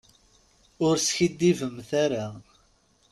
[0.85, 2.25] Ur skiddibemt ara.